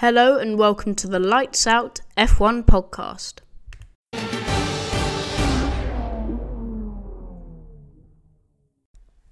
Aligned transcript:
Hello 0.00 0.36
and 0.36 0.58
welcome 0.58 0.94
to 0.96 1.08
the 1.08 1.18
Lights 1.18 1.66
Out 1.66 2.02
F1 2.18 2.66
podcast. 2.66 3.40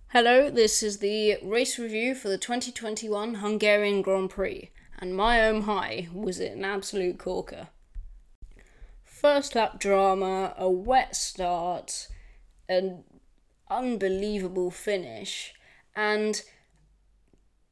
Hello, 0.08 0.48
this 0.48 0.82
is 0.82 1.00
the 1.00 1.37
race 1.42 1.79
review 1.79 2.14
for 2.14 2.30
the 2.30 2.38
2021 2.38 3.35
Hungarian 3.35 4.00
Grand 4.00 4.30
Prix, 4.30 4.71
and 4.98 5.14
my 5.14 5.42
own 5.42 5.64
high 5.64 6.08
was 6.15 6.40
it 6.40 6.56
an 6.56 6.65
absolute 6.65 7.19
corker. 7.19 7.69
First 9.04 9.54
lap 9.54 9.78
drama, 9.78 10.54
a 10.56 10.71
wet 10.71 11.15
start, 11.15 12.08
an 12.71 13.04
unbelievable 13.69 14.71
finish, 14.71 15.53
and 15.94 16.41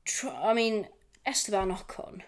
tr- 0.04 0.29
I 0.29 0.52
mean, 0.52 0.88
Esteban 1.24 1.74
Ocon 1.74 2.20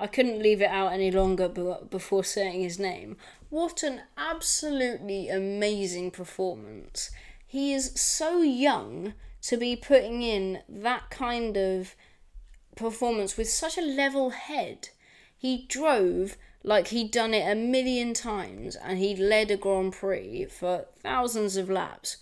I 0.00 0.06
couldn't 0.06 0.42
leave 0.42 0.62
it 0.62 0.70
out 0.70 0.94
any 0.94 1.10
longer 1.10 1.46
before 1.46 2.24
saying 2.24 2.62
his 2.62 2.78
name. 2.78 3.18
What 3.50 3.82
an 3.82 4.00
absolutely 4.16 5.28
amazing 5.28 6.10
performance. 6.12 7.10
He 7.46 7.74
is 7.74 7.92
so 8.00 8.40
young 8.40 9.12
to 9.42 9.58
be 9.58 9.76
putting 9.76 10.22
in 10.22 10.60
that 10.68 11.10
kind 11.10 11.58
of 11.58 11.94
performance 12.76 13.36
with 13.36 13.50
such 13.50 13.76
a 13.76 13.82
level 13.82 14.30
head. 14.30 14.88
He 15.36 15.66
drove 15.68 16.38
like 16.62 16.88
he'd 16.88 17.10
done 17.10 17.34
it 17.34 17.46
a 17.46 17.54
million 17.54 18.14
times 18.14 18.76
and 18.76 18.98
he'd 18.98 19.18
led 19.18 19.50
a 19.50 19.56
Grand 19.58 19.92
Prix 19.92 20.46
for 20.46 20.86
thousands 21.02 21.58
of 21.58 21.68
laps. 21.68 22.18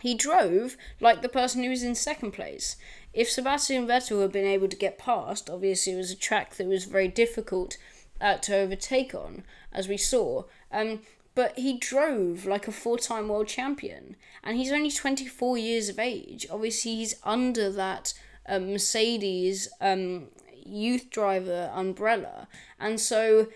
He 0.00 0.14
drove 0.14 0.76
like 1.00 1.22
the 1.22 1.30
person 1.30 1.62
who 1.62 1.70
was 1.70 1.82
in 1.82 1.94
second 1.94 2.32
place 2.32 2.76
if 3.14 3.30
Sebastian 3.30 3.86
Vettel 3.86 4.22
had 4.22 4.32
been 4.32 4.46
able 4.46 4.68
to 4.68 4.76
get 4.76 4.98
past, 4.98 5.48
obviously 5.48 5.92
it 5.92 5.96
was 5.96 6.10
a 6.10 6.16
track 6.16 6.56
that 6.56 6.66
was 6.66 6.84
very 6.84 7.08
difficult 7.08 7.76
uh, 8.20 8.36
to 8.38 8.56
overtake 8.56 9.14
on, 9.14 9.44
as 9.72 9.88
we 9.88 9.96
saw. 9.96 10.44
Um, 10.72 11.00
but 11.34 11.58
he 11.58 11.78
drove 11.78 12.44
like 12.44 12.68
a 12.68 12.72
four 12.72 12.98
time 12.98 13.28
world 13.28 13.48
champion, 13.48 14.16
and 14.42 14.56
he's 14.56 14.72
only 14.72 14.90
24 14.90 15.58
years 15.58 15.88
of 15.88 15.98
age. 15.98 16.46
Obviously, 16.50 16.96
he's 16.96 17.16
under 17.24 17.70
that 17.70 18.14
uh, 18.48 18.58
Mercedes 18.58 19.68
um, 19.80 20.28
youth 20.64 21.10
driver 21.10 21.70
umbrella, 21.74 22.48
and 22.78 23.00
so 23.00 23.48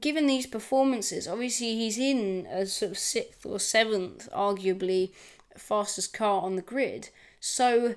given 0.00 0.26
these 0.26 0.46
performances, 0.46 1.28
obviously 1.28 1.76
he's 1.76 1.98
in 1.98 2.46
a 2.50 2.64
sort 2.66 2.92
of 2.92 2.98
sixth 2.98 3.44
or 3.44 3.58
seventh, 3.58 4.28
arguably 4.32 5.12
fastest 5.56 6.12
car 6.12 6.42
on 6.42 6.56
the 6.56 6.62
grid. 6.62 7.10
So 7.40 7.96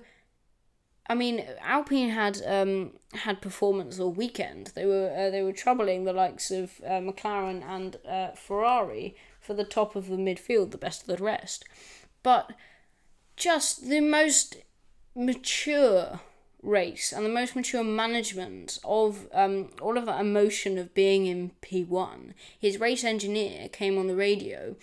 I 1.07 1.13
mean, 1.13 1.45
Alpine 1.61 2.09
had 2.09 2.41
um, 2.45 2.93
had 3.13 3.41
performance 3.41 3.99
all 3.99 4.11
weekend. 4.11 4.71
They 4.75 4.85
were 4.85 5.13
uh, 5.15 5.29
they 5.29 5.43
were 5.43 5.53
troubling 5.53 6.03
the 6.03 6.13
likes 6.13 6.49
of 6.51 6.81
uh, 6.83 6.99
McLaren 6.99 7.63
and 7.63 7.97
uh, 8.07 8.31
Ferrari 8.31 9.15
for 9.39 9.53
the 9.53 9.63
top 9.63 9.95
of 9.95 10.07
the 10.07 10.17
midfield, 10.17 10.71
the 10.71 10.77
best 10.77 11.01
of 11.01 11.17
the 11.17 11.23
rest. 11.23 11.65
But 12.23 12.53
just 13.35 13.87
the 13.87 13.99
most 13.99 14.57
mature 15.15 16.21
race 16.63 17.13
and 17.13 17.23
the 17.23 17.29
most 17.29 17.55
mature 17.55 17.83
management 17.83 18.79
of 18.83 19.27
um, 19.31 19.69
all 19.81 19.97
of 19.97 20.07
that 20.07 20.19
emotion 20.19 20.77
of 20.79 20.93
being 20.95 21.27
in 21.27 21.51
P1. 21.61 22.33
His 22.59 22.79
race 22.79 23.03
engineer 23.03 23.69
came 23.69 23.99
on 23.99 24.07
the 24.07 24.15
radio 24.15 24.75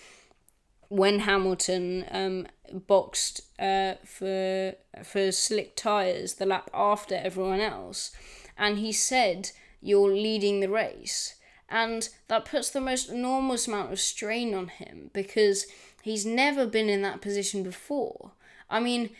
when 0.93 1.21
Hamilton 1.21 2.05
um, 2.11 2.47
boxed 2.87 3.41
uh, 3.59 3.95
for 4.05 4.75
for 5.03 5.33
slick 5.33 5.75
tires 5.75 6.34
the 6.34 6.45
lap 6.45 6.69
after 6.75 7.15
everyone 7.15 7.61
else, 7.61 8.12
and 8.59 8.79
he 8.79 8.93
said, 8.93 9.53
"You're 9.81 10.12
leading 10.12 10.61
the 10.61 10.69
race," 10.69 11.37
and 11.71 12.11
that 12.29 12.45
puts 12.45 12.69
the 12.69 12.81
most 12.83 13.09
enormous 13.09 13.67
amount 13.67 13.91
of 13.91 14.01
strain 14.01 14.53
on 14.53 14.69
him 14.69 15.11
because 15.15 15.65
he's 16.03 16.27
never 16.27 16.67
been 16.67 16.91
in 16.91 17.01
that 17.01 17.22
position 17.22 17.62
before. 17.62 18.33
I 18.69 18.78
mean, 18.78 19.16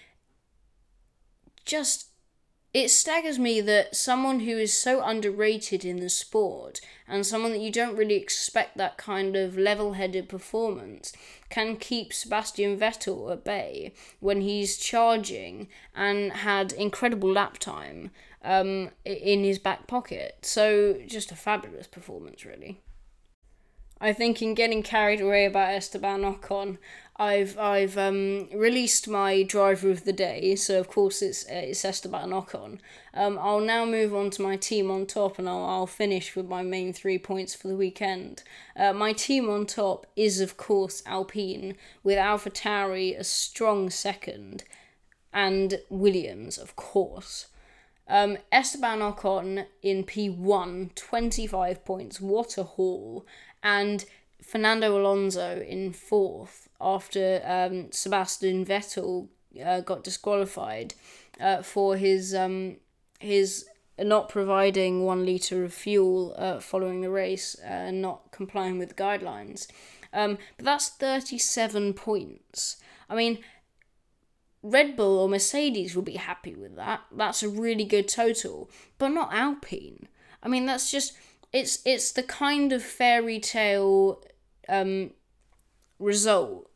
just 1.65 2.09
it 2.75 2.91
staggers 2.91 3.39
me 3.39 3.61
that 3.61 3.95
someone 3.95 4.41
who 4.41 4.57
is 4.57 4.77
so 4.77 5.03
underrated 5.03 5.85
in 5.85 5.97
the 5.97 6.09
sport 6.09 6.81
and 7.07 7.27
someone 7.27 7.53
that 7.53 7.61
you 7.61 7.71
don't 7.71 7.97
really 7.97 8.15
expect 8.15 8.79
that 8.79 8.97
kind 8.97 9.37
of 9.37 9.59
level 9.59 9.93
headed 9.93 10.27
performance 10.27 11.13
can 11.51 11.77
keep 11.77 12.15
Sebastian 12.15 12.79
Vettel 12.79 13.31
at 13.31 13.45
bay 13.45 13.93
when 14.21 14.41
he's 14.41 14.79
charging 14.79 15.69
and 15.95 16.33
had 16.33 16.73
incredible 16.73 17.31
lap 17.31 17.59
time 17.59 18.11
um, 18.43 18.91
in 19.05 19.45
his 19.45 19.59
back 19.59 19.87
pocket. 19.87 20.39
So, 20.41 20.99
just 21.07 21.31
a 21.31 21.37
fabulous 21.37 21.87
performance, 21.87 22.47
really. 22.47 22.81
I 24.01 24.13
think 24.13 24.43
in 24.43 24.55
getting 24.55 24.83
carried 24.83 25.21
away 25.21 25.45
about 25.45 25.75
Esteban 25.75 26.23
Ocon, 26.23 26.79
I've 27.23 27.57
I've 27.57 27.97
um, 27.97 28.49
released 28.53 29.07
my 29.07 29.45
driver 29.45 29.91
of 29.91 30.05
the 30.05 30.13
day, 30.13 30.57
so 30.57 30.81
of 30.81 30.89
course 30.89 31.23
it's 31.23 31.45
it's 31.49 31.85
Esteban 31.85 32.31
Ocon. 32.31 32.81
Um, 33.15 33.39
I'll 33.41 33.61
now 33.61 33.85
move 33.85 34.13
on 34.13 34.31
to 34.31 34.43
my 34.43 34.57
team 34.57 34.91
on 34.91 35.07
top, 35.07 35.39
and 35.39 35.49
I'll 35.49 35.65
I'll 35.65 35.87
finish 35.87 36.35
with 36.35 36.49
my 36.49 36.63
main 36.63 36.93
three 36.93 37.19
points 37.19 37.55
for 37.55 37.69
the 37.69 37.77
weekend. 37.77 38.43
Uh, 38.77 38.93
my 38.93 39.13
team 39.13 39.49
on 39.49 39.67
top 39.67 40.05
is 40.17 40.41
of 40.41 40.57
course 40.57 41.01
Alpine, 41.07 41.77
with 42.03 42.19
AlphaTauri 42.19 43.17
a 43.17 43.23
strong 43.23 43.89
second, 43.89 44.65
and 45.33 45.79
Williams 45.89 46.59
of 46.59 46.75
course. 46.75 47.47
Um, 48.09 48.37
Esteban 48.51 48.99
Ocon 48.99 49.67
in 49.81 50.03
P1, 50.03 50.95
25 50.97 51.85
points. 51.85 52.21
What 52.21 52.59
a 52.59 52.65
haul 52.65 53.25
and 53.63 54.05
Fernando 54.43 54.99
Alonso 54.99 55.61
in 55.61 55.93
fourth 55.93 56.69
after 56.81 57.43
um, 57.45 57.93
Sebastian 57.93 58.65
Vettel 58.65 59.29
uh, 59.65 59.81
got 59.81 60.05
disqualified 60.05 60.95
uh, 61.41 61.63
for 61.63 61.97
his 61.97 62.35
um, 62.35 62.77
his 63.19 63.67
not 63.99 64.29
providing 64.29 65.05
one 65.05 65.25
liter 65.25 65.65
of 65.65 65.73
fuel 65.73 66.35
uh, 66.37 66.59
following 66.61 67.03
the 67.03 67.11
race 67.11 67.55
and 67.57 68.03
not 68.03 68.31
complying 68.33 68.79
with 68.79 68.91
the 68.91 68.95
guidelines. 68.95 69.67
Um, 70.13 70.39
but 70.57 70.65
that's 70.65 70.89
37 70.89 71.95
points. 71.95 72.77
I 73.09 73.15
mean, 73.15 73.39
Red 74.63 74.97
Bull 74.97 75.19
or 75.19 75.29
Mercedes 75.29 75.95
will 75.95 76.03
be 76.03 76.17
happy 76.17 76.55
with 76.55 76.77
that. 76.77 77.03
That's 77.11 77.43
a 77.43 77.49
really 77.49 77.85
good 77.85 78.09
total, 78.09 78.71
but 78.99 79.09
not 79.09 79.33
Alpine. 79.33 80.09
I 80.43 80.49
mean, 80.49 80.67
that's 80.67 80.91
just 80.91 81.13
it's 81.53 81.81
it's 81.85 82.13
the 82.13 82.23
kind 82.23 82.73
of 82.73 82.83
fairy 82.83 83.39
tale 83.39 84.23
um, 84.73 85.11
result 85.99 86.69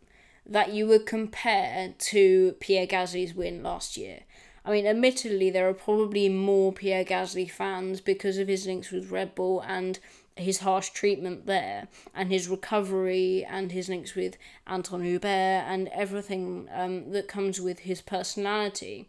that 0.44 0.72
you 0.72 0.86
would 0.86 1.06
compare 1.06 1.94
to 1.98 2.54
Pierre 2.60 2.86
Gasly's 2.86 3.34
win 3.34 3.62
last 3.62 3.96
year. 3.96 4.20
I 4.64 4.70
mean, 4.70 4.86
admittedly, 4.86 5.50
there 5.50 5.68
are 5.68 5.74
probably 5.74 6.28
more 6.28 6.72
Pierre 6.72 7.04
Gasly 7.04 7.50
fans 7.50 8.00
because 8.00 8.38
of 8.38 8.48
his 8.48 8.66
links 8.66 8.90
with 8.90 9.10
Red 9.10 9.34
Bull 9.34 9.60
and 9.66 9.98
his 10.36 10.58
harsh 10.58 10.90
treatment 10.90 11.46
there, 11.46 11.88
and 12.14 12.30
his 12.30 12.46
recovery, 12.46 13.44
and 13.48 13.72
his 13.72 13.88
links 13.88 14.14
with 14.14 14.36
Anthoine 14.68 15.04
Hubert, 15.04 15.64
and 15.66 15.88
everything 15.88 16.68
um, 16.74 17.10
that 17.12 17.26
comes 17.26 17.58
with 17.58 17.80
his 17.80 18.02
personality. 18.02 19.08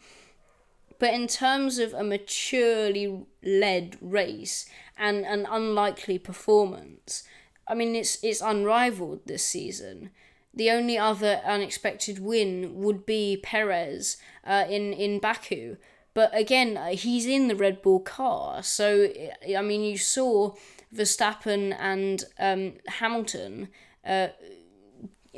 But 0.99 1.13
in 1.13 1.27
terms 1.27 1.79
of 1.79 1.93
a 1.93 2.03
maturely 2.03 3.25
led 3.43 3.97
race 3.99 4.67
and 4.97 5.25
an 5.25 5.45
unlikely 5.49 6.17
performance, 6.17 7.23
I 7.67 7.75
mean 7.75 7.95
it's 7.95 8.23
it's 8.23 8.41
unrivaled 8.41 9.21
this 9.25 9.43
season. 9.43 10.11
The 10.53 10.71
only 10.71 10.97
other 10.97 11.41
unexpected 11.45 12.19
win 12.19 12.75
would 12.75 13.05
be 13.05 13.37
Perez 13.43 14.17
uh, 14.45 14.65
in 14.69 14.93
in 14.93 15.19
Baku, 15.19 15.77
but 16.13 16.35
again 16.35 16.77
uh, 16.77 16.87
he's 16.89 17.25
in 17.25 17.47
the 17.47 17.55
Red 17.55 17.81
Bull 17.81 17.99
car, 17.99 18.63
so 18.63 19.09
I 19.55 19.61
mean 19.61 19.83
you 19.83 19.97
saw 19.97 20.53
Verstappen 20.93 21.75
and 21.79 22.23
um, 22.39 22.73
Hamilton. 22.87 23.69
Uh, 24.05 24.29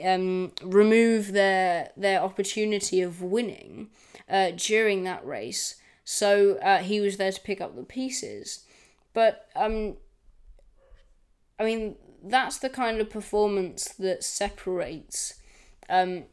um, 0.06 0.54
remove 0.64 1.34
their 1.34 1.92
their 1.98 2.22
opportunity 2.22 3.02
of 3.02 3.22
winning 3.22 3.90
uh, 4.30 4.52
during 4.56 5.04
that 5.04 5.26
race. 5.26 5.76
So 6.04 6.56
uh, 6.56 6.80
he 6.80 7.02
was 7.02 7.18
there 7.18 7.32
to 7.32 7.42
pick 7.42 7.62
up 7.62 7.76
the 7.76 7.84
pieces. 7.84 8.66
But 9.14 9.48
um, 9.56 9.98
I 11.60 11.66
mean, 11.66 11.96
that's 12.24 12.58
the 12.58 12.70
kind 12.70 13.00
of 13.00 13.10
performance 13.10 13.90
that 14.00 14.24
separates 14.24 15.36
um, 15.90 16.24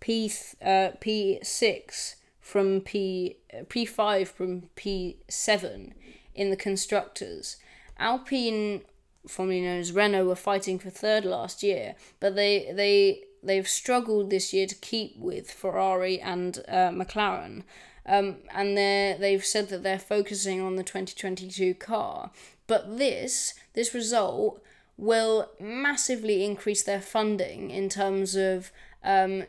P 0.00 0.32
uh, 0.64 0.90
P 1.00 1.38
six 1.42 2.16
from 2.40 2.80
P 2.80 3.36
P 3.68 3.84
five 3.84 4.28
from 4.28 4.68
P 4.74 5.18
seven 5.28 5.94
in 6.34 6.50
the 6.50 6.56
constructors. 6.56 7.56
Alpine, 7.98 8.82
formerly 9.28 9.60
known 9.60 9.80
as 9.80 9.92
Renault, 9.92 10.26
were 10.26 10.34
fighting 10.34 10.78
for 10.78 10.90
third 10.90 11.24
last 11.24 11.62
year, 11.62 11.94
but 12.18 12.34
they 12.34 12.72
they 12.74 13.22
they've 13.42 13.68
struggled 13.68 14.30
this 14.30 14.52
year 14.52 14.66
to 14.66 14.74
keep 14.74 15.16
with 15.16 15.50
Ferrari 15.50 16.20
and 16.20 16.58
uh, 16.68 16.90
McLaren. 16.90 17.62
um, 18.06 18.36
and 18.54 18.76
they 18.76 19.16
they've 19.18 19.44
said 19.44 19.68
that 19.68 19.82
they're 19.82 19.98
focusing 19.98 20.60
on 20.60 20.76
the 20.76 20.82
2022 20.82 21.74
car. 21.74 22.30
But 22.66 22.98
this 22.98 23.54
this 23.74 23.94
result 23.94 24.62
will 25.00 25.48
massively 25.58 26.44
increase 26.44 26.82
their 26.82 27.00
funding 27.00 27.70
in 27.70 27.88
terms 27.88 28.36
of 28.36 28.70
um, 29.02 29.44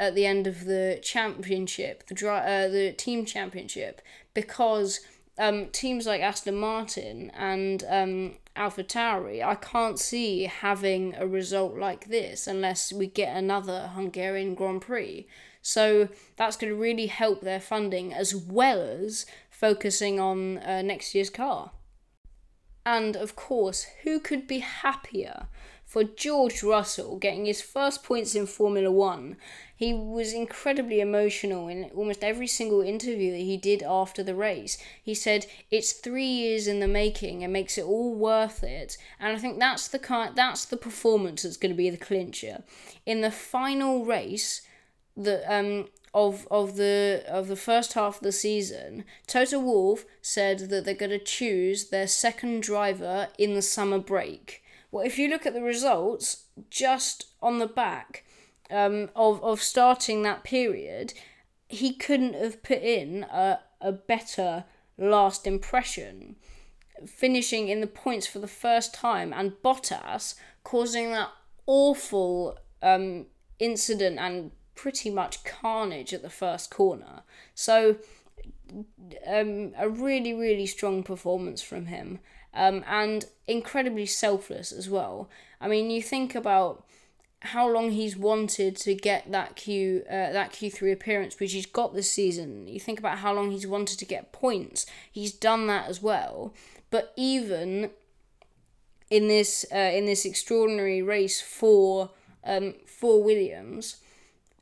at 0.00 0.14
the 0.14 0.26
end 0.26 0.46
of 0.46 0.64
the 0.64 0.98
championship, 1.02 2.06
the 2.08 2.14
dri- 2.14 2.30
uh, 2.30 2.68
the 2.68 2.92
team 2.92 3.24
championship, 3.24 4.02
because 4.34 5.00
um, 5.38 5.68
teams 5.68 6.06
like 6.06 6.20
Aston 6.20 6.56
Martin 6.56 7.30
and 7.30 7.84
um, 7.88 8.34
AlphaTauri, 8.56 9.44
I 9.44 9.54
can't 9.54 9.98
see 9.98 10.44
having 10.44 11.14
a 11.14 11.26
result 11.26 11.78
like 11.78 12.08
this 12.08 12.48
unless 12.48 12.92
we 12.92 13.06
get 13.06 13.36
another 13.36 13.92
Hungarian 13.94 14.54
Grand 14.54 14.82
Prix. 14.82 15.28
So 15.62 16.08
that's 16.36 16.56
going 16.56 16.72
to 16.72 16.78
really 16.78 17.06
help 17.06 17.40
their 17.40 17.60
funding 17.60 18.12
as 18.12 18.34
well 18.34 18.80
as 18.80 19.26
focusing 19.48 20.18
on 20.18 20.58
uh, 20.58 20.82
next 20.82 21.14
year's 21.14 21.30
car. 21.30 21.70
And 22.88 23.16
of 23.16 23.36
course, 23.36 23.86
who 24.02 24.18
could 24.18 24.46
be 24.46 24.60
happier 24.60 25.48
for 25.84 26.04
George 26.04 26.62
Russell 26.62 27.18
getting 27.18 27.44
his 27.44 27.60
first 27.60 28.02
points 28.02 28.34
in 28.34 28.46
Formula 28.46 28.90
One. 28.90 29.36
He 29.76 29.92
was 29.92 30.32
incredibly 30.32 30.98
emotional 31.00 31.68
in 31.68 31.90
almost 31.94 32.24
every 32.24 32.46
single 32.46 32.80
interview 32.80 33.30
that 33.32 33.44
he 33.50 33.58
did 33.58 33.82
after 33.82 34.22
the 34.22 34.34
race. 34.34 34.78
He 35.02 35.14
said 35.14 35.44
it's 35.70 35.92
three 35.92 36.24
years 36.24 36.66
in 36.66 36.80
the 36.80 36.88
making 36.88 37.44
and 37.44 37.52
makes 37.52 37.76
it 37.76 37.84
all 37.84 38.14
worth 38.14 38.64
it. 38.64 38.96
And 39.20 39.36
I 39.36 39.38
think 39.38 39.58
that's 39.58 39.88
the 39.88 39.98
kind 39.98 40.34
that's 40.34 40.64
the 40.64 40.78
performance 40.78 41.42
that's 41.42 41.58
going 41.58 41.72
to 41.72 41.76
be 41.76 41.90
the 41.90 41.98
clincher. 41.98 42.64
In 43.04 43.20
the 43.20 43.30
final 43.30 44.06
race, 44.06 44.62
the 45.14 45.36
um 45.54 45.88
of 46.18 46.48
of 46.50 46.76
the 46.76 47.22
of 47.28 47.46
the 47.46 47.56
first 47.56 47.92
half 47.92 48.16
of 48.16 48.22
the 48.22 48.32
season, 48.32 49.04
Toto 49.26 49.60
Wolff 49.60 50.04
said 50.20 50.58
that 50.70 50.84
they're 50.84 50.94
going 50.94 51.10
to 51.10 51.18
choose 51.18 51.90
their 51.90 52.08
second 52.08 52.62
driver 52.62 53.28
in 53.38 53.54
the 53.54 53.62
summer 53.62 53.98
break. 53.98 54.62
Well, 54.90 55.06
if 55.06 55.18
you 55.18 55.28
look 55.28 55.46
at 55.46 55.54
the 55.54 55.62
results, 55.62 56.44
just 56.70 57.26
on 57.40 57.58
the 57.58 57.66
back 57.66 58.24
um, 58.70 59.10
of, 59.14 59.42
of 59.44 59.62
starting 59.62 60.22
that 60.22 60.42
period, 60.42 61.12
he 61.68 61.92
couldn't 61.92 62.34
have 62.34 62.62
put 62.62 62.82
in 62.82 63.24
a, 63.24 63.60
a 63.80 63.92
better 63.92 64.64
last 64.96 65.46
impression. 65.46 66.36
Finishing 67.06 67.68
in 67.68 67.80
the 67.80 67.86
points 67.86 68.26
for 68.26 68.40
the 68.40 68.48
first 68.48 68.92
time, 68.92 69.32
and 69.32 69.52
Bottas 69.62 70.34
causing 70.64 71.12
that 71.12 71.28
awful 71.66 72.58
um, 72.82 73.26
incident 73.60 74.18
and 74.18 74.50
pretty 74.82 75.10
much 75.10 75.44
carnage 75.44 76.14
at 76.14 76.22
the 76.22 76.36
first 76.42 76.70
corner. 76.70 77.16
So, 77.54 77.96
um, 79.26 79.72
a 79.76 79.88
really, 79.88 80.32
really 80.34 80.66
strong 80.66 81.02
performance 81.02 81.62
from 81.70 81.86
him 81.86 82.20
um, 82.54 82.84
and 82.86 83.24
incredibly 83.46 84.06
selfless 84.06 84.72
as 84.72 84.88
well. 84.88 85.28
I 85.60 85.66
mean, 85.68 85.90
you 85.90 86.02
think 86.02 86.34
about 86.34 86.84
how 87.40 87.68
long 87.68 87.92
he's 87.92 88.16
wanted 88.16 88.76
to 88.76 88.94
get 88.94 89.30
that 89.30 89.54
Q 89.54 90.02
uh, 90.06 90.32
that 90.32 90.52
Q 90.52 90.70
three 90.70 90.92
appearance, 90.92 91.38
which 91.38 91.52
he's 91.52 91.66
got 91.66 91.94
this 91.94 92.10
season. 92.10 92.66
You 92.66 92.80
think 92.80 92.98
about 92.98 93.18
how 93.18 93.32
long 93.34 93.50
he's 93.50 93.66
wanted 93.66 93.98
to 93.98 94.14
get 94.14 94.32
points. 94.32 94.86
He's 95.18 95.32
done 95.32 95.66
that 95.68 95.88
as 95.88 96.02
well. 96.02 96.52
But 96.90 97.12
even 97.16 97.90
in 99.10 99.28
this 99.28 99.64
uh, 99.72 99.92
in 99.98 100.04
this 100.06 100.24
extraordinary 100.24 101.02
race 101.02 101.40
for 101.40 102.10
um, 102.44 102.74
for 102.86 103.22
Williams, 103.22 103.96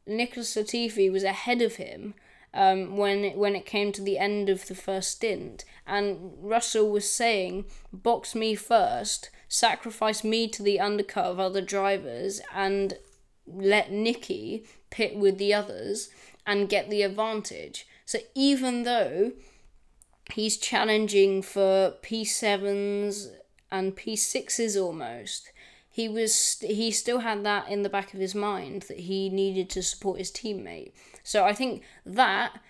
Nicholas 0.06 0.54
Latifi 0.54 1.10
was 1.10 1.24
ahead 1.24 1.60
of 1.60 1.76
him 1.76 2.14
um, 2.54 2.96
when 2.96 3.24
it, 3.24 3.36
when 3.36 3.56
it 3.56 3.66
came 3.66 3.92
to 3.92 4.02
the 4.02 4.18
end 4.18 4.48
of 4.48 4.66
the 4.66 4.74
first 4.74 5.12
stint, 5.12 5.64
and 5.86 6.32
Russell 6.40 6.90
was 6.90 7.10
saying, 7.10 7.66
"Box 7.92 8.34
me 8.34 8.54
first, 8.54 9.30
sacrifice 9.48 10.24
me 10.24 10.48
to 10.48 10.62
the 10.62 10.80
undercut 10.80 11.26
of 11.26 11.40
other 11.40 11.60
drivers, 11.60 12.40
and 12.54 12.98
let 13.46 13.92
Nicky 13.92 14.64
pit 14.90 15.16
with 15.16 15.38
the 15.38 15.52
others 15.52 16.08
and 16.46 16.68
get 16.68 16.88
the 16.88 17.02
advantage." 17.02 17.86
So 18.06 18.20
even 18.34 18.84
though 18.84 19.32
he's 20.32 20.56
challenging 20.56 21.42
for 21.42 21.94
P7s 22.02 23.32
and 23.70 23.96
P6s 23.96 24.80
almost, 24.80 25.50
he 25.96 26.10
was 26.10 26.58
he 26.60 26.90
still 26.90 27.20
had 27.20 27.42
that 27.44 27.70
in 27.70 27.82
the 27.82 27.88
back 27.88 28.12
of 28.12 28.20
his 28.20 28.34
mind 28.34 28.82
that 28.82 29.00
he 29.00 29.30
needed 29.30 29.70
to 29.70 29.82
support 29.82 30.18
his 30.18 30.30
teammate. 30.30 30.92
So 31.22 31.46
I 31.46 31.54
think 31.54 31.84
that 32.04 32.60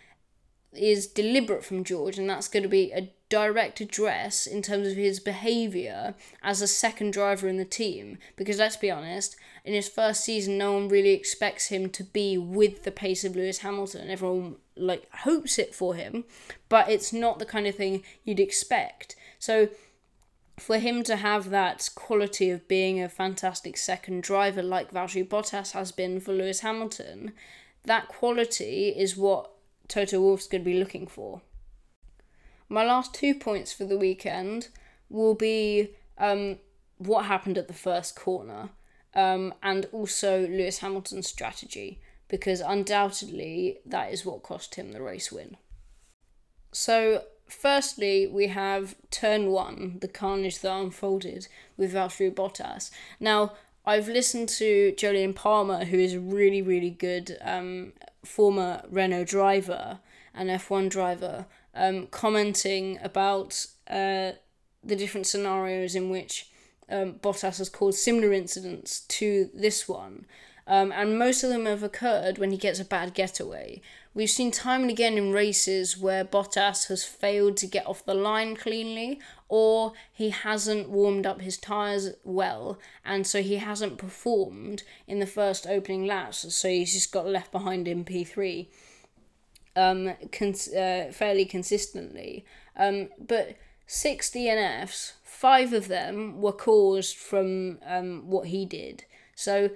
is 0.73 1.09
deliberate 1.09 1.65
from 1.65 1.83
George, 1.83 2.19
and 2.19 2.31
that's 2.31 2.47
going 2.47 2.63
to 2.63 2.69
be 2.69 2.93
a 2.93 3.13
direct 3.29 3.81
address 3.81 4.47
in 4.47 4.63
terms 4.63 4.87
of 4.87 4.95
his 4.95 5.19
behaviour 5.19 6.15
as 6.41 6.63
a 6.63 6.69
second 6.69 7.15
driver 7.15 7.49
in 7.49 7.57
the 7.57 7.65
team. 7.65 8.19
Because 8.37 8.59
let's 8.59 8.77
be 8.77 8.93
honest, 8.93 9.35
in 9.65 9.75
his 9.75 9.89
first 9.89 10.23
season, 10.23 10.57
no 10.57 10.75
one 10.75 10.89
really 10.89 11.11
expects 11.11 11.67
him 11.67 11.91
to 11.91 12.05
be 12.05 12.39
with 12.39 12.85
the 12.85 12.93
pace 12.93 13.25
of 13.25 13.35
Lewis 13.35 13.59
Hamilton. 13.59 14.09
Everyone 14.09 14.55
like 14.77 15.13
hopes 15.13 15.59
it 15.59 15.75
for 15.75 15.97
him, 15.97 16.23
but 16.69 16.89
it's 16.89 17.13
not 17.13 17.41
the 17.41 17.45
kind 17.45 17.67
of 17.67 17.75
thing 17.75 18.05
you'd 18.23 18.39
expect. 18.39 19.17
So 19.41 19.69
for 20.59 20.79
him 20.79 21.03
to 21.05 21.17
have 21.17 21.51
that 21.51 21.91
quality 21.95 22.51
of 22.51 22.67
being 22.67 23.03
a 23.03 23.09
fantastic 23.09 23.77
second 23.77 24.23
driver 24.23 24.63
like 24.63 24.93
Valtteri 24.93 25.27
Bottas 25.27 25.73
has 25.73 25.93
been 25.93 26.19
for 26.21 26.33
Lewis 26.33 26.61
Hamilton, 26.61 27.33
that 27.85 28.09
quality 28.09 28.89
is 28.89 29.17
what 29.17 29.51
Toto 29.89 30.21
Wolff's 30.21 30.47
going 30.47 30.65
to 30.65 30.71
be 30.71 30.79
looking 30.79 31.07
for. 31.07 31.43
My 32.69 32.85
last 32.85 33.15
two 33.15 33.35
points 33.35 33.73
for 33.73 33.85
the 33.85 33.99
weekend 33.99 34.69
will 35.09 35.35
be 35.35 35.91
um, 36.19 36.59
what 36.99 37.27
happened 37.27 37.59
at 37.59 37.69
the 37.69 37.75
first 37.75 38.17
corner 38.17 38.71
um, 39.15 39.55
and 39.63 39.87
also 39.93 40.47
Lewis 40.47 40.79
Hamilton's 40.79 41.29
strategy, 41.29 42.01
because 42.29 42.61
undoubtedly 42.61 43.79
that 43.87 44.13
is 44.13 44.25
what 44.25 44.43
cost 44.43 44.75
him 44.75 44.93
the 44.93 45.03
race 45.03 45.31
win. 45.31 45.57
So, 46.73 47.23
firstly, 47.49 48.27
we 48.27 48.49
have 48.49 48.97
turn 49.11 49.51
one, 49.51 49.99
the 50.01 50.09
carnage 50.09 50.61
that 50.61 50.73
unfolded 50.73 51.49
with 51.77 51.95
Valtteri 51.95 52.35
Bottas. 52.35 52.91
Now, 53.21 53.53
I've 53.85 54.09
listened 54.09 54.49
to 54.51 54.93
Jolyon 54.97 55.35
Palmer, 55.35 55.85
who 55.85 55.97
is 55.97 56.15
a 56.15 56.21
really, 56.21 56.61
really 56.61 56.91
good 56.91 57.39
um, 57.41 57.93
former 58.25 58.83
Renault 58.91 59.25
driver 59.25 60.01
and 60.35 60.51
F1 60.51 60.91
driver, 60.91 61.47
um, 61.75 62.09
commenting 62.09 62.99
about 63.03 63.67
uh, 63.89 64.33
the 64.83 64.97
different 64.97 65.27
scenarios 65.27 65.95
in 65.95 66.11
which 66.11 66.51
um, 66.91 67.15
Bottas 67.15 67.59
has 67.59 67.69
caused 67.69 67.99
similar 67.99 68.33
incidents 68.33 69.01
to 69.01 69.51
this 69.55 69.89
one. 69.89 70.27
Um, 70.67 70.91
and 70.91 71.19
most 71.19 71.45
of 71.45 71.51
them 71.51 71.67
have 71.67 71.85
occurred 71.85 72.39
when 72.39 72.51
he 72.51 72.57
gets 72.57 72.81
a 72.81 72.85
bad 72.85 73.15
getaway. 73.15 73.81
We've 74.17 74.31
seen 74.31 74.51
time 74.51 74.81
and 74.81 74.91
again 74.91 75.19
in 75.19 75.31
races 75.31 75.99
where 75.99 76.25
Bottas 76.25 76.89
has 76.89 77.05
failed 77.05 77.59
to 77.59 77.67
get 77.67 77.87
off 77.87 78.07
the 78.07 78.15
line 78.15 78.57
cleanly, 78.57 79.21
or 79.47 79.93
he 80.11 80.31
hasn't 80.31 80.89
warmed 80.89 81.27
up 81.27 81.43
his 81.43 81.59
tyres 81.59 82.15
well, 82.25 82.79
and 83.05 83.27
so 83.27 83.43
he 83.43 83.57
hasn't 83.57 83.99
performed 83.99 84.85
in 85.07 85.19
the 85.19 85.27
first 85.27 85.67
opening 85.67 86.07
laps, 86.07 86.55
so 86.55 86.67
he's 86.67 86.95
just 86.95 87.13
got 87.13 87.27
left 87.27 87.53
behind 87.53 87.87
in 87.87 88.07
P3 88.07 88.69
um, 89.77 90.15
cons- 90.33 90.73
uh, 90.73 91.11
fairly 91.13 91.45
consistently. 91.45 92.47
Um, 92.75 93.11
but 93.19 93.59
six 93.87 94.31
DNFs, 94.31 95.13
five 95.25 95.75
of 95.75 95.89
them 95.89 96.41
were 96.41 96.53
caused 96.53 97.19
from 97.19 97.81
um, 97.85 98.31
what 98.31 98.47
he 98.47 98.65
did. 98.65 99.05
So 99.35 99.73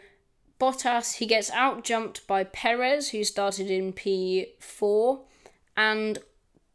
Bottas, 0.60 1.14
he 1.14 1.26
gets 1.26 1.50
out 1.50 1.82
jumped 1.82 2.26
by 2.26 2.44
Perez, 2.44 3.10
who 3.10 3.24
started 3.24 3.70
in 3.70 3.92
P4, 3.92 5.20
and 5.76 6.18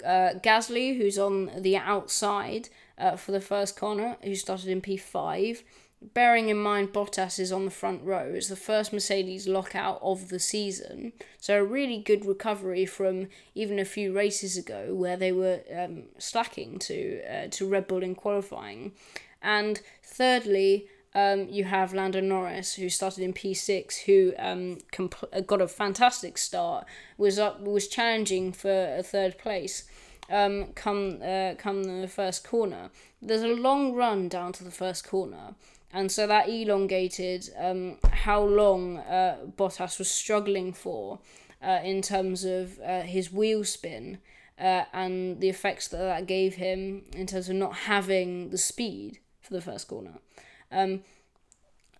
uh, 0.03 0.33
Gasly, 0.43 0.97
who's 0.97 1.19
on 1.19 1.51
the 1.57 1.77
outside 1.77 2.69
uh, 2.97 3.15
for 3.15 3.31
the 3.31 3.39
first 3.39 3.77
corner, 3.77 4.17
who 4.23 4.35
started 4.35 4.69
in 4.69 4.81
P5. 4.81 5.61
Bearing 6.13 6.49
in 6.49 6.57
mind 6.57 6.93
Bottas 6.93 7.39
is 7.39 7.51
on 7.51 7.65
the 7.65 7.71
front 7.71 8.03
row, 8.03 8.33
it's 8.33 8.49
the 8.49 8.55
first 8.55 8.91
Mercedes 8.91 9.47
lockout 9.47 9.99
of 10.01 10.29
the 10.29 10.39
season. 10.39 11.13
So, 11.39 11.59
a 11.59 11.63
really 11.63 11.99
good 11.99 12.25
recovery 12.25 12.85
from 12.85 13.27
even 13.55 13.79
a 13.79 13.85
few 13.85 14.11
races 14.11 14.57
ago 14.57 14.93
where 14.93 15.17
they 15.17 15.31
were 15.31 15.61
um, 15.75 16.03
slacking 16.17 16.79
to, 16.79 17.21
uh, 17.23 17.47
to 17.51 17.67
Red 17.67 17.87
Bull 17.87 18.03
in 18.03 18.13
qualifying. 18.13 18.91
And 19.41 19.79
thirdly, 20.03 20.89
um, 21.15 21.47
you 21.49 21.63
have 21.63 21.93
Lando 21.93 22.19
Norris, 22.19 22.75
who 22.75 22.89
started 22.89 23.23
in 23.23 23.33
P6, 23.33 24.03
who 24.05 24.33
um, 24.37 24.77
compl- 24.91 25.47
got 25.47 25.61
a 25.61 25.67
fantastic 25.67 26.37
start, 26.37 26.85
was 27.17 27.39
up, 27.39 27.61
was 27.61 27.87
challenging 27.87 28.51
for 28.51 28.95
a 28.97 29.01
third 29.01 29.37
place. 29.39 29.85
Um, 30.29 30.73
come 30.73 31.21
uh, 31.23 31.53
come 31.57 32.01
the 32.01 32.07
first 32.07 32.43
corner. 32.43 32.89
There's 33.21 33.43
a 33.43 33.47
long 33.47 33.93
run 33.93 34.27
down 34.27 34.53
to 34.53 34.63
the 34.63 34.71
first 34.71 35.07
corner, 35.07 35.55
and 35.91 36.11
so 36.11 36.27
that 36.27 36.49
elongated 36.49 37.49
um, 37.57 37.97
how 38.11 38.43
long 38.43 38.97
uh, 38.97 39.37
Bottas 39.57 39.97
was 39.97 40.11
struggling 40.11 40.73
for. 40.73 41.19
uh, 41.65 41.79
in 41.83 42.01
terms 42.01 42.43
of 42.45 42.79
uh, 42.79 43.01
his 43.01 43.31
wheel 43.31 43.63
spin 43.63 44.19
uh, 44.59 44.83
and 44.93 45.41
the 45.41 45.49
effects 45.49 45.87
that 45.87 45.97
that 45.97 46.27
gave 46.27 46.55
him 46.55 47.03
in 47.15 47.25
terms 47.25 47.49
of 47.49 47.55
not 47.55 47.75
having 47.75 48.49
the 48.49 48.57
speed 48.57 49.19
for 49.41 49.53
the 49.53 49.61
first 49.61 49.87
corner. 49.87 50.13
Um, 50.71 51.01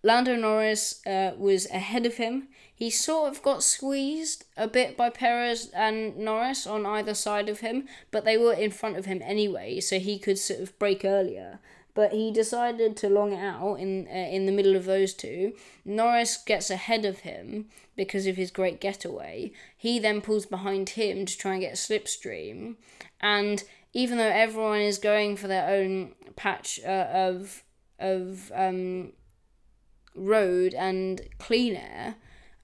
Lando 0.03 0.36
Norris 0.36 1.05
uh, 1.05 1.31
was 1.38 1.65
ahead 1.72 2.05
of 2.05 2.15
him. 2.15 2.50
He 2.74 2.89
sort 2.89 3.31
of 3.31 3.41
got 3.41 3.63
squeezed 3.63 4.45
a 4.55 4.67
bit 4.67 4.95
by 4.98 5.10
Perez 5.10 5.69
and 5.74 6.17
Norris 6.17 6.67
on 6.67 6.86
either 6.86 7.13
side 7.13 7.50
of 7.50 7.62
him, 7.62 7.88
but 8.12 8.25
they 8.25 8.38
were 8.38 8.53
in 8.53 8.69
front 8.69 8.98
of 8.98 9.05
him 9.05 9.22
anyway, 9.24 9.79
so 9.79 9.98
he 9.98 10.19
could 10.19 10.38
sort 10.38 10.60
of 10.60 10.77
brake 10.77 11.05
earlier 11.05 11.60
but 11.95 12.12
he 12.12 12.29
decided 12.29 12.95
to 12.98 13.10
long 13.10 13.34
out 13.34 13.75
in 13.75 14.07
uh, 14.07 14.13
in 14.13 14.45
the 14.45 14.51
middle 14.51 14.75
of 14.75 14.86
those 14.86 15.13
two. 15.13 15.53
Norris 15.84 16.38
gets 16.38 16.69
ahead 16.69 17.05
of 17.05 17.19
him 17.19 17.65
because 17.95 18.27
of 18.27 18.36
his 18.36 18.51
great 18.51 18.79
getaway. 18.79 19.51
He 19.75 19.98
then 19.98 20.22
pulls 20.22 20.45
behind 20.45 20.89
him 20.89 21.25
to 21.25 21.38
try 21.38 21.53
and 21.53 21.62
get 21.62 21.74
a 21.74 21.77
slipstream, 21.77 22.75
and 23.19 23.63
even 23.93 24.17
though 24.17 24.25
everyone 24.25 24.81
is 24.81 25.00
going 25.00 25.38
for 25.38 25.48
their 25.48 25.69
own 25.69 26.13
patch 26.36 26.79
uh, 26.86 27.07
of 27.12 27.63
of 27.99 28.51
um, 28.53 29.13
road 30.15 30.73
and 30.73 31.21
clean 31.37 31.75
air, 31.75 32.15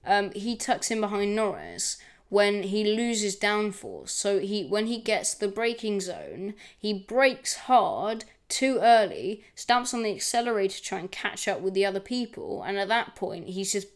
um, 0.04 0.30
he 0.32 0.56
tucks 0.56 0.90
in 0.90 1.00
behind 1.00 1.36
Norris 1.36 1.98
when 2.28 2.62
he 2.64 2.84
loses 2.84 3.36
downforce. 3.36 4.08
So 4.08 4.38
he 4.38 4.64
when 4.64 4.86
he 4.86 4.98
gets 4.98 5.34
the 5.34 5.48
braking 5.48 6.00
zone, 6.00 6.54
he 6.78 6.92
brakes 6.92 7.54
hard 7.54 8.24
too 8.48 8.78
early, 8.82 9.44
stamps 9.54 9.94
on 9.94 10.02
the 10.02 10.14
accelerator 10.14 10.76
to 10.76 10.82
try 10.82 10.98
and 10.98 11.10
catch 11.10 11.48
up 11.48 11.60
with 11.60 11.74
the 11.74 11.86
other 11.86 12.00
people, 12.00 12.62
and 12.62 12.78
at 12.78 12.88
that 12.88 13.14
point 13.14 13.48
he's 13.48 13.72
just 13.72 13.88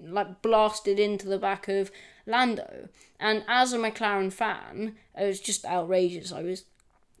like 0.00 0.42
blasted 0.42 0.98
into 0.98 1.28
the 1.28 1.38
back 1.38 1.68
of 1.68 1.90
Lando. 2.26 2.88
And 3.20 3.44
as 3.48 3.72
a 3.72 3.78
McLaren 3.78 4.32
fan, 4.32 4.96
it 5.18 5.26
was 5.26 5.40
just 5.40 5.64
outrageous. 5.64 6.32
I 6.32 6.42
was 6.42 6.64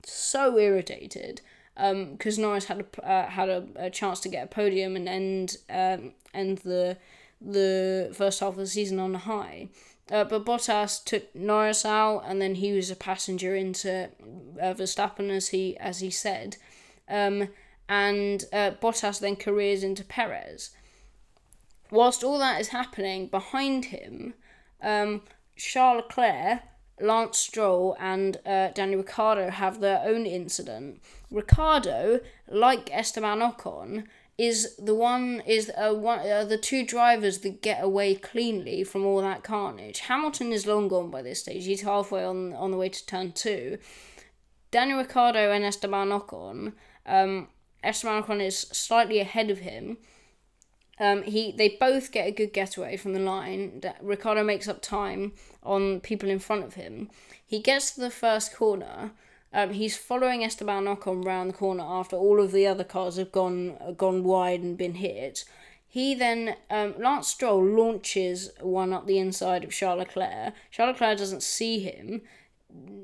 so 0.04 0.58
irritated 0.58 1.40
because 1.76 2.38
um, 2.38 2.42
Norris 2.42 2.66
had 2.66 2.80
a 2.80 3.06
uh, 3.06 3.28
had 3.28 3.48
a, 3.48 3.66
a, 3.76 3.90
chance 3.90 4.20
to 4.20 4.28
get 4.28 4.44
a 4.44 4.46
podium 4.46 4.94
and 4.94 5.08
end 5.08 5.56
um, 5.68 6.12
end 6.32 6.58
the 6.58 6.96
the 7.40 8.12
first 8.14 8.40
half 8.40 8.50
of 8.50 8.56
the 8.56 8.66
season 8.66 8.98
on 8.98 9.14
a 9.14 9.18
high. 9.18 9.68
Uh, 10.10 10.22
but 10.22 10.44
Bottas 10.44 11.02
took 11.02 11.34
Norris 11.34 11.84
out, 11.84 12.24
and 12.26 12.40
then 12.40 12.56
he 12.56 12.72
was 12.72 12.90
a 12.90 12.96
passenger 12.96 13.54
into 13.54 14.10
uh, 14.60 14.74
Verstappen, 14.74 15.30
as 15.30 15.48
he 15.48 15.76
as 15.78 16.00
he 16.00 16.10
said. 16.10 16.56
Um, 17.08 17.48
and 17.88 18.44
uh, 18.52 18.72
Bottas 18.80 19.20
then 19.20 19.36
careers 19.36 19.82
into 19.82 20.04
Perez. 20.04 20.70
Whilst 21.90 22.24
all 22.24 22.38
that 22.38 22.60
is 22.60 22.68
happening 22.68 23.26
behind 23.26 23.86
him, 23.86 24.34
um, 24.82 25.22
Charles 25.56 26.02
Leclerc, 26.02 26.60
Lance 27.00 27.38
Stroll, 27.38 27.96
and 27.98 28.38
uh, 28.46 28.68
Daniel 28.68 29.00
Ricciardo 29.00 29.50
have 29.50 29.80
their 29.80 30.02
own 30.04 30.26
incident. 30.26 31.02
Ricciardo, 31.30 32.20
like 32.48 32.90
Esteban 32.92 33.40
Ocon, 33.40 34.04
is 34.36 34.76
the 34.76 34.94
one 34.94 35.42
is 35.46 35.70
uh, 35.76 35.92
one 35.94 36.20
uh, 36.20 36.44
the 36.44 36.58
two 36.58 36.84
drivers 36.84 37.38
that 37.38 37.62
get 37.62 37.82
away 37.82 38.14
cleanly 38.14 38.84
from 38.84 39.04
all 39.04 39.20
that 39.20 39.44
carnage. 39.44 40.00
Hamilton 40.00 40.52
is 40.52 40.66
long 40.66 40.88
gone 40.88 41.10
by 41.10 41.22
this 41.22 41.40
stage. 41.40 41.66
He's 41.66 41.82
halfway 41.82 42.24
on 42.24 42.52
on 42.54 42.70
the 42.70 42.76
way 42.76 42.88
to 42.88 43.06
turn 43.06 43.32
two. 43.32 43.78
Daniel 44.70 44.98
Ricciardo 44.98 45.52
and 45.52 45.64
Esteban 45.64 46.08
Ocon 46.08 46.72
um, 47.06 47.48
Esteban 47.82 48.22
Ocon 48.22 48.40
is 48.40 48.58
slightly 48.58 49.20
ahead 49.20 49.50
of 49.50 49.58
him. 49.58 49.98
Um, 51.00 51.22
he 51.22 51.52
they 51.52 51.70
both 51.80 52.12
get 52.12 52.28
a 52.28 52.32
good 52.32 52.52
getaway 52.52 52.96
from 52.96 53.12
the 53.12 53.20
line. 53.20 53.82
Ricciardo 54.00 54.44
makes 54.44 54.68
up 54.68 54.80
time 54.80 55.32
on 55.62 56.00
people 56.00 56.28
in 56.28 56.38
front 56.38 56.64
of 56.64 56.74
him. 56.74 57.10
He 57.44 57.60
gets 57.60 57.92
to 57.92 58.00
the 58.00 58.10
first 58.10 58.54
corner. 58.54 59.12
Um, 59.52 59.72
he's 59.72 59.96
following 59.96 60.44
Esteban 60.44 60.84
Ocon 60.84 61.24
round 61.24 61.50
the 61.50 61.54
corner 61.54 61.84
after 61.86 62.16
all 62.16 62.40
of 62.40 62.52
the 62.52 62.66
other 62.66 62.84
cars 62.84 63.16
have 63.16 63.32
gone 63.32 63.94
gone 63.96 64.24
wide 64.24 64.60
and 64.60 64.76
been 64.76 64.94
hit. 64.94 65.44
He 65.86 66.14
then 66.16 66.56
um, 66.70 66.94
Lance 66.98 67.28
Stroll 67.28 67.64
launches 67.64 68.50
one 68.60 68.92
up 68.92 69.06
the 69.06 69.18
inside 69.18 69.62
of 69.62 69.70
Charles 69.70 70.00
Leclerc. 70.00 70.52
Charles 70.72 70.94
Leclerc 70.94 71.18
doesn't 71.18 71.42
see 71.44 71.78
him. 71.78 72.22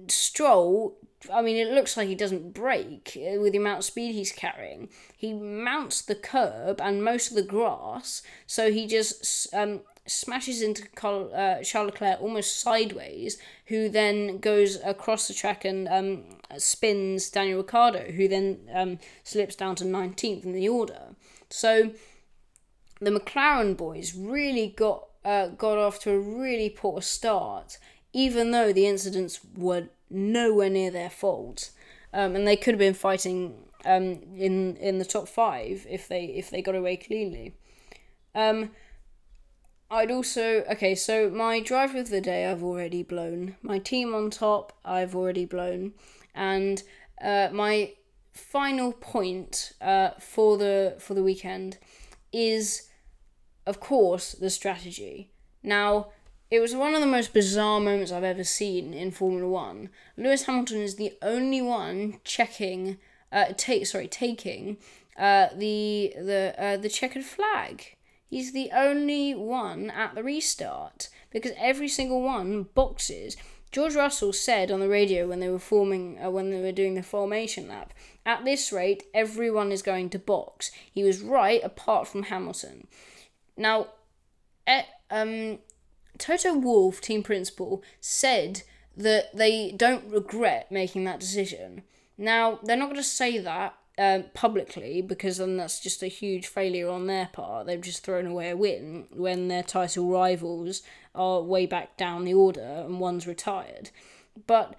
Stroll 0.09 0.97
I 1.31 1.43
mean, 1.43 1.57
it 1.57 1.73
looks 1.73 1.97
like 1.97 2.09
he 2.09 2.15
doesn't 2.15 2.55
brake 2.55 3.17
uh, 3.17 3.39
with 3.41 3.53
the 3.53 3.59
amount 3.59 3.81
of 3.81 3.85
speed 3.85 4.15
he's 4.15 4.33
carrying. 4.33 4.89
He 5.17 5.35
mounts 5.35 6.01
the 6.01 6.15
curb 6.15 6.81
and 6.81 7.05
most 7.05 7.29
of 7.29 7.37
the 7.37 7.43
grass, 7.43 8.23
so 8.47 8.73
he 8.73 8.87
just 8.87 9.53
um, 9.53 9.81
smashes 10.07 10.63
into 10.63 10.85
uh, 11.07 11.63
Charles 11.63 11.93
Leclerc 11.93 12.21
almost 12.23 12.61
sideways, 12.61 13.37
who 13.67 13.89
then 13.91 14.39
goes 14.39 14.79
across 14.83 15.29
the 15.29 15.35
track 15.35 15.65
and 15.65 15.89
um, 15.89 16.25
spins 16.57 17.29
Daniel 17.29 17.59
Ricciardo, 17.59 18.11
who 18.13 18.27
then 18.27 18.61
um, 18.73 18.99
slips 19.23 19.57
down 19.57 19.77
to 19.77 19.85
19th 19.85 20.45
in 20.45 20.53
the 20.53 20.69
order. 20.69 21.15
So 21.51 21.91
the 23.01 23.11
McLaren 23.11 23.77
boys 23.77 24.15
really 24.15 24.69
got 24.69 25.07
uh, 25.23 25.49
got 25.49 25.77
off 25.77 26.01
to 26.01 26.13
a 26.13 26.19
really 26.19 26.71
poor 26.71 27.03
start, 27.03 27.77
even 28.15 28.53
though 28.53 28.73
the 28.73 28.87
incidents 28.87 29.41
were 29.55 29.89
nowhere 30.11 30.71
near 30.71 30.91
their 30.91 31.11
fault, 31.11 31.71
um, 32.13 32.35
and 32.35 32.47
they 32.47 32.57
could 32.57 32.75
have 32.75 32.79
been 32.79 32.95
fighting 32.95 33.55
um, 33.85 34.21
in 34.37 34.77
in 34.77 34.99
the 34.99 35.05
top 35.05 35.29
five 35.29 35.87
if 35.89 36.09
they 36.09 36.25
if 36.25 36.51
they 36.51 36.63
got 36.63 36.75
away 36.75 36.97
cleanly. 36.97 37.55
Um, 38.35 38.71
I'd 39.91 40.11
also 40.11 40.65
okay. 40.71 40.95
So 40.95 41.31
my 41.31 41.61
driver 41.61 41.99
of 41.99 42.11
the 42.11 42.21
day 42.21 42.47
I've 42.47 42.63
already 42.63 43.03
blown. 43.03 43.57
My 43.63 43.79
team 43.79 44.15
on 44.15 44.31
top 44.31 44.73
I've 44.85 45.15
already 45.17 45.47
blown, 45.47 45.93
and 46.35 46.83
uh, 47.23 47.49
my 47.53 47.93
final 48.33 48.93
point 48.93 49.73
uh, 49.81 50.11
for 50.21 50.57
the 50.57 50.97
for 50.99 51.15
the 51.15 51.23
weekend 51.23 51.79
is, 52.33 52.89
of 53.67 53.81
course, 53.81 54.33
the 54.33 54.51
strategy. 54.51 55.31
Now 55.63 56.09
it 56.51 56.61
was 56.61 56.75
one 56.75 56.95
of 56.95 57.01
the 57.01 57.07
most 57.07 57.33
bizarre 57.33 57.79
moments 57.81 58.11
I've 58.11 58.25
ever 58.25 58.45
seen 58.45 58.93
in 58.93 59.13
Formula 59.13 59.49
One. 59.49 59.91
Lewis 60.17 60.45
Hamilton 60.45 60.79
is 60.79 60.97
the 60.97 61.13
only 61.23 61.63
one 61.63 62.21
checking, 62.25 62.99
uh, 63.31 63.53
take 63.57 63.87
sorry, 63.87 64.09
taking, 64.09 64.79
uh, 65.17 65.49
the 65.57 66.13
the 66.17 66.55
uh, 66.59 66.77
the 66.77 66.89
checkered 66.89 67.25
flag. 67.25 67.97
He's 68.29 68.53
the 68.53 68.71
only 68.73 69.35
one 69.35 69.91
at 69.91 70.15
the 70.15 70.23
restart 70.23 71.09
because 71.31 71.53
every 71.57 71.89
single 71.89 72.23
one 72.23 72.65
boxes. 72.75 73.37
George 73.73 73.95
Russell 73.95 74.33
said 74.33 74.73
on 74.73 74.81
the 74.81 74.89
radio 74.89 75.29
when 75.29 75.39
they 75.39 75.49
were 75.49 75.61
forming 75.61 76.19
uh, 76.21 76.31
when 76.31 76.51
they 76.51 76.61
were 76.61 76.73
doing 76.73 76.95
the 76.95 77.03
formation 77.05 77.69
lap, 77.69 77.95
at 78.27 78.45
this 78.45 78.73
rate 78.73 79.05
everyone 79.15 79.71
is 79.71 79.83
going 79.83 80.11
to 80.11 80.19
box. 80.19 80.73
He 80.93 81.05
was 81.05 81.21
right 81.21 81.63
apart 81.63 82.09
from 82.09 82.25
Hamilton. 82.25 82.89
Now, 83.57 83.89
eh, 84.67 84.83
um, 85.11 85.59
Toto 86.21 86.55
Wolff, 86.55 87.01
team 87.01 87.23
principal, 87.23 87.83
said 88.01 88.63
that 88.97 89.35
they 89.35 89.73
don't 89.73 90.13
regret 90.13 90.71
making 90.71 91.05
that 91.05 91.21
decision. 91.21 91.83
Now, 92.17 92.61
they're 92.63 92.77
not 92.77 92.91
going 92.91 92.97
to 92.97 93.03
say 93.03 93.39
that 93.39 93.75
um, 93.99 94.25
publicly 94.35 95.03
because 95.03 95.39
then 95.39 95.57
that's 95.57 95.81
just 95.81 96.03
a 96.03 96.07
huge 96.07 96.47
failure 96.47 96.89
on 96.89 97.07
their 97.07 97.29
part. 97.33 97.67
They've 97.67 97.81
just 97.81 98.05
thrown 98.05 98.27
away 98.27 98.51
a 98.51 98.57
win 98.57 99.07
when 99.13 99.49
their 99.49 99.63
title 99.63 100.09
rivals 100.09 100.83
are 101.15 101.43
way 101.43 101.67
back 101.67 101.97
down 101.97 102.25
the 102.25 102.35
order 102.35 102.85
and 102.87 103.01
one's 103.01 103.27
retired. 103.27 103.91
But 104.47 104.77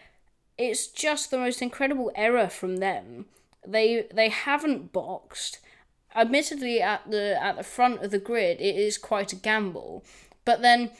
it's 0.57 0.87
just 0.87 1.29
the 1.29 1.37
most 1.37 1.61
incredible 1.61 2.11
error 2.15 2.49
from 2.49 2.77
them. 2.77 3.25
They 3.67 4.07
they 4.13 4.29
haven't 4.29 4.91
boxed. 4.91 5.59
Admittedly, 6.15 6.81
at 6.81 7.09
the 7.09 7.41
at 7.41 7.57
the 7.57 7.63
front 7.63 8.03
of 8.03 8.11
the 8.11 8.19
grid, 8.19 8.59
it 8.59 8.75
is 8.75 8.97
quite 8.97 9.33
a 9.33 9.35
gamble. 9.35 10.03
But 10.45 10.61
then 10.61 10.91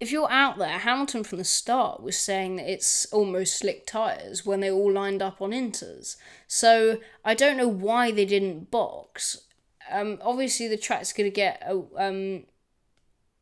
if 0.00 0.12
you're 0.12 0.30
out 0.30 0.58
there, 0.58 0.78
Hamilton 0.78 1.24
from 1.24 1.38
the 1.38 1.44
start 1.44 2.02
was 2.02 2.16
saying 2.16 2.56
that 2.56 2.70
it's 2.70 3.06
almost 3.06 3.58
slick 3.58 3.84
tyres 3.86 4.46
when 4.46 4.60
they 4.60 4.70
all 4.70 4.92
lined 4.92 5.22
up 5.22 5.42
on 5.42 5.50
inters. 5.50 6.16
So 6.46 6.98
I 7.24 7.34
don't 7.34 7.56
know 7.56 7.68
why 7.68 8.12
they 8.12 8.24
didn't 8.24 8.70
box. 8.70 9.46
Um, 9.90 10.18
obviously, 10.22 10.68
the 10.68 10.76
track's 10.76 11.12
going 11.12 11.28
to 11.28 11.34
get 11.34 11.62
uh, 11.68 11.80
um, 11.96 12.44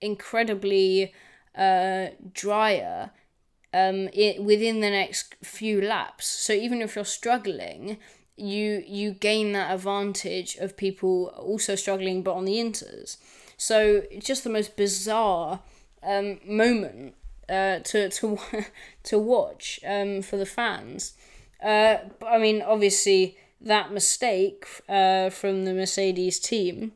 incredibly 0.01 1.13
uh, 1.55 2.09
drier 2.33 3.11
um, 3.75 4.09
it, 4.15 4.43
within 4.43 4.81
the 4.81 4.91
next 4.91 5.35
few 5.43 5.83
laps. 5.83 6.27
So 6.27 6.55
even 6.55 6.81
if 6.81 6.97
you're 6.97 7.05
struggling, 7.05 7.99
you 8.37 8.83
you 8.87 9.13
gain 9.13 9.53
that 9.53 9.75
advantage 9.75 10.57
of 10.57 10.77
people 10.77 11.27
also 11.37 11.75
struggling 11.75 12.23
but 12.23 12.35
on 12.35 12.47
the 12.47 12.57
inters. 12.57 13.19
So 13.59 14.03
it's 14.11 14.27
just 14.27 14.45
the 14.45 14.51
most 14.51 14.77
bizarre 14.77 15.61
um, 16.07 16.39
moment 16.47 17.15
uh, 17.49 17.81
to 17.81 18.09
to 18.09 18.39
to 19.03 19.19
watch 19.19 19.81
um, 19.87 20.23
for 20.23 20.37
the 20.37 20.47
fans. 20.47 21.15
Uh, 21.63 21.99
I 22.27 22.39
mean, 22.39 22.63
obviously 22.63 23.37
that 23.61 23.93
mistake 23.93 24.67
uh, 24.89 25.31
from 25.31 25.65
the 25.65 25.75
Mercedes 25.75 26.39
team 26.39 26.93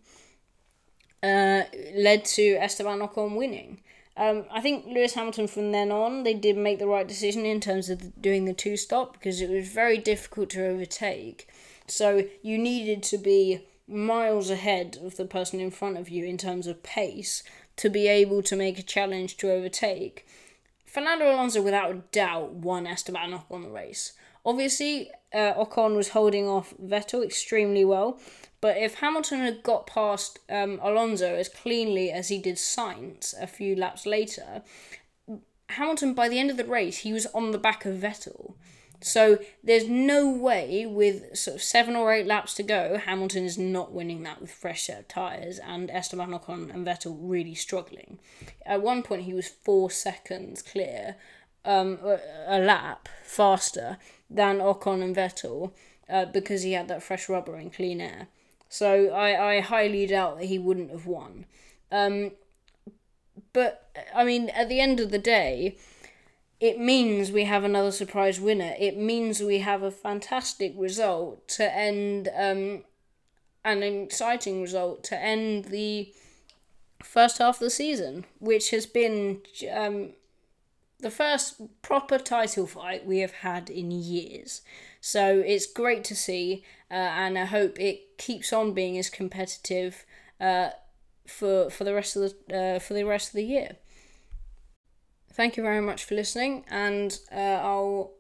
uh, 1.23 1.63
led 1.95 2.25
to 2.25 2.57
Esteban 2.57 3.01
Ocon 3.01 3.37
winning. 3.37 3.81
Um, 4.17 4.45
I 4.51 4.61
think 4.61 4.87
Lewis 4.87 5.15
Hamilton 5.15 5.47
from 5.47 5.73
then 5.73 5.91
on, 5.91 6.25
they 6.25 6.35
did 6.35 6.57
make 6.57 6.79
the 6.79 6.87
right 6.87 7.09
decision 7.09 7.47
in 7.47 7.61
terms 7.61 7.89
of 7.89 8.21
doing 8.21 8.45
the 8.45 8.53
two 8.53 8.77
stop 8.77 9.15
because 9.15 9.41
it 9.41 9.49
was 9.49 9.69
very 9.69 9.97
difficult 9.97 10.51
to 10.51 10.67
overtake. 10.67 11.49
So 11.87 12.25
you 12.43 12.59
needed 12.59 13.03
to 13.05 13.19
be 13.19 13.67
miles 13.89 14.51
ahead 14.51 14.99
of 15.03 15.17
the 15.17 15.25
person 15.25 15.59
in 15.59 15.71
front 15.71 15.97
of 15.97 16.09
you 16.09 16.25
in 16.25 16.37
terms 16.37 16.67
of 16.67 16.83
pace 16.83 17.43
to 17.81 17.89
be 17.89 18.09
able 18.09 18.43
to 18.43 18.57
make 18.57 18.79
a 18.79 18.83
challenge 18.83 19.39
to 19.39 19.51
overtake. 19.51 20.27
Fernando 20.85 21.33
Alonso, 21.33 21.63
without 21.63 22.13
doubt, 22.13 22.53
won 22.53 22.87
Esteban 22.87 23.33
Ocon 23.33 23.63
the 23.63 23.71
race. 23.71 24.13
Obviously, 24.45 25.11
uh, 25.33 25.55
Ocon 25.55 25.97
was 25.97 26.11
holding 26.11 26.47
off 26.47 26.75
Vettel 26.77 27.25
extremely 27.25 27.85
well, 27.85 28.21
but 28.61 28.77
if 28.77 28.97
Hamilton 28.97 29.41
had 29.41 29.63
got 29.63 29.87
past 29.87 30.41
um, 30.51 30.79
Alonso 30.83 31.35
as 31.35 31.49
cleanly 31.49 32.11
as 32.11 32.29
he 32.29 32.37
did 32.39 32.57
Sainz 32.57 33.35
a 33.41 33.47
few 33.47 33.75
laps 33.75 34.05
later, 34.05 34.63
Hamilton, 35.71 36.13
by 36.13 36.29
the 36.29 36.39
end 36.39 36.51
of 36.51 36.59
the 36.59 36.65
race, 36.65 36.99
he 36.99 37.15
was 37.15 37.27
on 37.27 37.51
the 37.51 37.59
back 37.59 37.87
of 37.87 37.97
Vettel. 37.97 38.57
So 39.03 39.39
there's 39.65 39.89
no 39.89 40.29
way, 40.31 40.85
with 40.87 41.37
sort 41.37 41.57
of 41.57 41.63
seven 41.63 41.97
or 41.97 42.13
eight 42.13 42.27
laps 42.27 42.55
to 42.55 42.63
go, 42.63 42.99
Hamilton 42.99 43.45
is 43.45 43.57
not 43.57 43.93
winning 43.93 44.23
that 44.25 44.41
with 44.41 44.51
fresh 44.51 44.85
set 44.85 44.99
of 44.99 45.09
tyres, 45.09 45.59
and 45.59 45.91
Esteban 45.91 46.33
Ocon 46.33 46.73
and 46.73 46.87
Vettel 46.87 47.17
really 47.19 47.55
struggling. 47.55 48.19
At 48.67 48.83
one 48.83 49.03
point, 49.03 49.23
he 49.23 49.33
was 49.33 49.49
four 49.49 49.91
seconds 49.91 50.61
clear, 50.61 51.17
um, 51.65 51.99
a 52.47 52.59
lap 52.59 53.09
faster 53.25 53.99
than 54.29 54.59
Ocon 54.59 55.03
and 55.03 55.17
Vettel, 55.17 55.73
uh, 56.09 56.27
because 56.27 56.63
he 56.63 56.73
had 56.73 56.89
that 56.89 57.03
fresh 57.03 57.29
rubber 57.29 57.57
and 57.57 57.73
clean 57.73 58.01
air. 58.01 58.29
So 58.69 59.09
I, 59.09 59.55
I 59.55 59.61
highly 59.61 60.07
doubt 60.07 60.39
that 60.39 60.47
he 60.47 60.59
wouldn't 60.59 60.91
have 60.91 61.07
won. 61.07 61.47
Um, 61.91 62.33
but 63.53 63.91
I 64.15 64.25
mean, 64.25 64.51
at 64.51 64.69
the 64.69 64.81
end 64.81 65.01
of 65.01 65.11
the 65.11 65.19
day, 65.19 65.77
it 66.61 66.79
means 66.79 67.33
we 67.33 67.45
have 67.45 67.65
another 67.65 67.91
surprise 67.91 68.39
winner. 68.39 68.75
It 68.79 68.97
means 68.97 69.41
we 69.41 69.59
have 69.61 69.83
a 69.83 69.91
fantastic 69.91 70.75
result 70.77 71.49
to 71.49 71.75
end, 71.75 72.29
um, 72.37 72.85
an 73.65 73.83
exciting 73.83 74.61
result 74.61 75.03
to 75.05 75.19
end 75.19 75.67
the 75.67 76.13
first 77.03 77.39
half 77.39 77.57
of 77.57 77.61
the 77.61 77.71
season, 77.71 78.27
which 78.39 78.71
has 78.71 78.85
been 78.85 79.41
um, 79.73 80.11
the 80.99 81.11
first 81.11 81.63
proper 81.81 82.19
title 82.19 82.67
fight 82.67 83.07
we 83.07 83.21
have 83.21 83.33
had 83.33 83.71
in 83.71 83.91
years. 83.91 84.61
So 85.01 85.43
it's 85.45 85.65
great 85.67 86.05
to 86.05 86.15
see, 86.15 86.63
uh, 86.91 86.95
and 86.95 87.39
I 87.39 87.47
hope 87.47 87.81
it 87.81 88.19
keeps 88.19 88.53
on 88.53 88.75
being 88.75 88.99
as 88.99 89.09
competitive 89.09 90.05
uh, 90.39 90.71
for 91.27 91.71
for 91.71 91.85
the 91.85 91.95
rest 91.95 92.17
of 92.17 92.35
the 92.49 92.77
uh, 92.77 92.79
for 92.81 92.93
the 92.93 93.05
rest 93.05 93.29
of 93.29 93.35
the 93.35 93.45
year. 93.45 93.77
Thank 95.33 95.57
you 95.57 95.63
very 95.63 95.81
much 95.81 96.05
for 96.05 96.15
listening, 96.15 96.65
and 96.69 97.19
uh, 97.33 97.61
I'll 97.63 98.13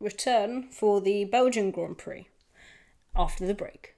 return 0.00 0.68
for 0.70 1.00
the 1.00 1.24
Belgian 1.24 1.70
Grand 1.70 1.98
Prix 1.98 2.28
after 3.14 3.46
the 3.46 3.54
break. 3.54 3.94